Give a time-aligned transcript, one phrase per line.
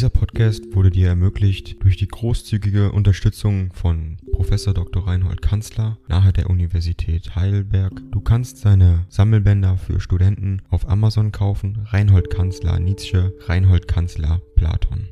[0.00, 5.06] Dieser Podcast wurde dir ermöglicht durch die großzügige Unterstützung von Professor Dr.
[5.06, 7.92] Reinhold Kanzler nahe der Universität Heidelberg.
[8.10, 11.86] Du kannst seine Sammelbänder für Studenten auf Amazon kaufen.
[11.90, 15.10] Reinhold Kanzler Nietzsche, Reinhold Kanzler Platon.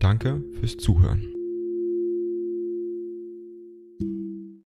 [0.00, 1.24] Danke fürs Zuhören.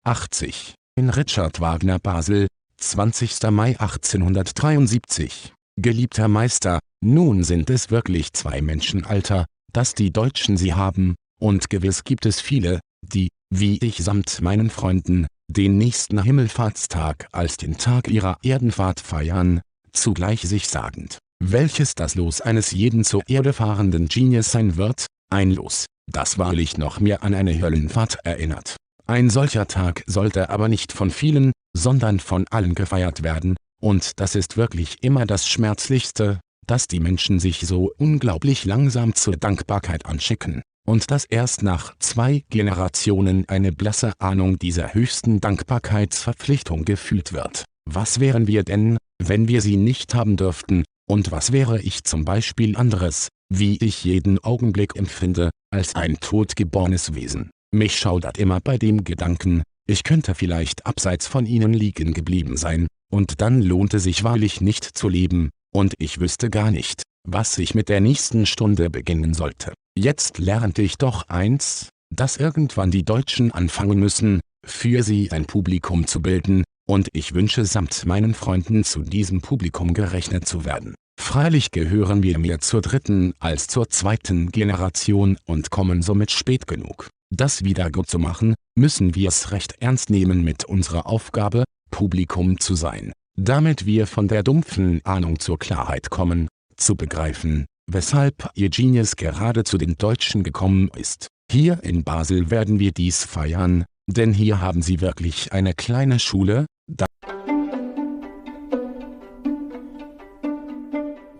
[0.04, 0.76] 80.
[0.96, 2.46] In Richard Wagner Basel,
[2.78, 3.50] 20.
[3.50, 5.52] Mai 1873.
[5.76, 12.04] Geliebter Meister, nun sind es wirklich zwei Menschenalter, dass die Deutschen sie haben, und gewiss
[12.04, 18.08] gibt es viele, die, wie ich samt meinen Freunden, den nächsten Himmelfahrtstag als den Tag
[18.08, 19.60] ihrer Erdenfahrt feiern,
[19.92, 25.50] zugleich sich sagend, welches das Los eines jeden zur Erde fahrenden Genius sein wird, ein
[25.50, 28.76] Los, das wahrlich noch mehr an eine Höllenfahrt erinnert.
[29.06, 34.36] Ein solcher Tag sollte aber nicht von vielen, sondern von allen gefeiert werden, und das
[34.36, 40.62] ist wirklich immer das Schmerzlichste, dass die Menschen sich so unglaublich langsam zur Dankbarkeit anschicken,
[40.86, 47.64] und dass erst nach zwei Generationen eine blasse Ahnung dieser höchsten Dankbarkeitsverpflichtung gefühlt wird.
[47.90, 52.24] Was wären wir denn, wenn wir sie nicht haben dürften, und was wäre ich zum
[52.24, 57.50] Beispiel anderes, wie ich jeden Augenblick empfinde, als ein totgeborenes Wesen.
[57.74, 62.86] Mich schaudert immer bei dem Gedanken, ich könnte vielleicht abseits von ihnen liegen geblieben sein,
[63.10, 67.74] und dann lohnte sich wahrlich nicht zu leben, und ich wüsste gar nicht, was ich
[67.74, 69.72] mit der nächsten Stunde beginnen sollte.
[69.96, 76.06] Jetzt lernte ich doch eins, dass irgendwann die Deutschen anfangen müssen, für sie ein Publikum
[76.06, 80.94] zu bilden, und ich wünsche samt meinen Freunden zu diesem Publikum gerechnet zu werden.
[81.20, 87.08] Freilich gehören wir mehr zur dritten als zur zweiten Generation und kommen somit spät genug.
[87.34, 92.58] Das wieder gut zu machen, müssen wir es recht ernst nehmen mit unserer Aufgabe, Publikum
[92.58, 98.70] zu sein, damit wir von der dumpfen Ahnung zur Klarheit kommen, zu begreifen, weshalb ihr
[98.70, 101.28] Genius gerade zu den Deutschen gekommen ist.
[101.50, 106.66] Hier in Basel werden wir dies feiern, denn hier haben sie wirklich eine kleine Schule,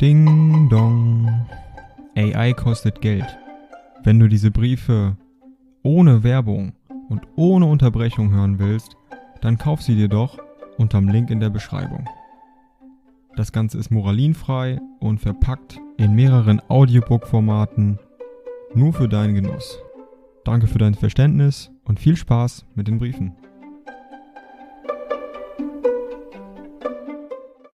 [0.02, 1.46] Ding dong.
[2.16, 3.38] AI kostet Geld.
[4.02, 5.16] Wenn du diese Briefe
[5.84, 6.72] ohne Werbung
[7.08, 8.96] und ohne Unterbrechung hören willst,
[9.42, 10.38] dann kauf sie dir doch
[10.78, 12.08] unterm Link in der Beschreibung.
[13.36, 17.98] Das Ganze ist moralinfrei und verpackt in mehreren Audiobook-Formaten
[18.74, 19.78] nur für deinen Genuss.
[20.44, 23.34] Danke für dein Verständnis und viel Spaß mit den Briefen.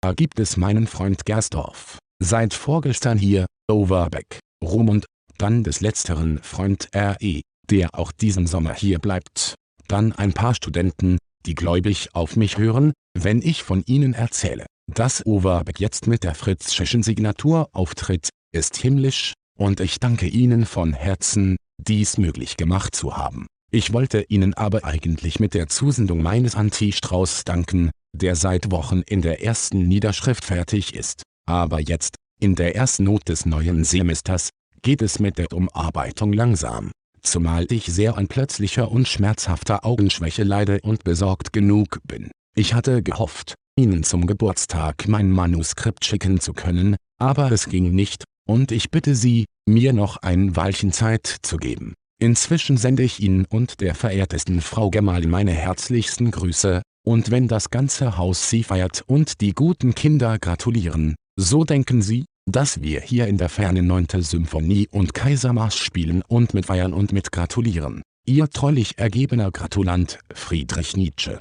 [0.00, 1.98] Da gibt es meinen Freund Gersdorf.
[2.22, 5.06] Seit vorgestern hier, Overbeck, Rum und
[5.38, 9.54] dann des letzteren Freund R.E., der auch diesen Sommer hier bleibt.
[9.87, 14.66] Dann ein paar Studenten, die gläubig auf mich hören, wenn ich von ihnen erzähle.
[14.92, 20.92] Dass Overbeck jetzt mit der fritzschen Signatur auftritt, ist himmlisch, und ich danke Ihnen von
[20.92, 23.47] Herzen, dies möglich gemacht zu haben.
[23.70, 29.20] Ich wollte Ihnen aber eigentlich mit der Zusendung meines Anti-Strauß danken, der seit Wochen in
[29.20, 31.22] der ersten Niederschrift fertig ist.
[31.47, 34.50] Aber jetzt, in der ersten Not des neuen Semesters,
[34.82, 36.92] geht es mit der Umarbeitung langsam.
[37.28, 42.31] Zumal ich sehr an plötzlicher und schmerzhafter Augenschwäche leide und besorgt genug bin.
[42.56, 48.25] Ich hatte gehofft, Ihnen zum Geburtstag mein Manuskript schicken zu können, aber es ging nicht,
[48.49, 51.93] und ich bitte Sie, mir noch ein Weilchen Zeit zu geben.
[52.19, 57.69] Inzwischen sende ich Ihnen und der verehrtesten Frau Gemahlin meine herzlichsten Grüße, und wenn das
[57.69, 63.26] ganze Haus Sie feiert und die guten Kinder gratulieren, so denken Sie, dass wir hier
[63.26, 64.06] in der Ferne 9.
[64.20, 68.03] Symphonie und Kaisermarsch spielen und mit feiern und mit gratulieren.
[68.26, 71.38] Ihr treulich ergebener Gratulant Friedrich Nietzsche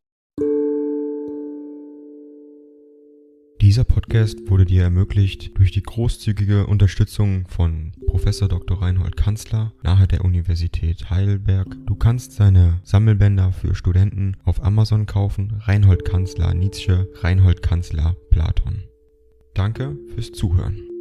[3.67, 8.81] Dieser Podcast wurde dir ermöglicht durch die großzügige Unterstützung von Professor Dr.
[8.81, 11.67] Reinhold Kanzler nahe der Universität Heidelberg.
[11.85, 15.59] Du kannst seine Sammelbänder für Studenten auf Amazon kaufen.
[15.59, 18.84] Reinhold Kanzler Nietzsche, Reinhold Kanzler Platon.
[19.53, 20.97] Danke fürs Zuhören.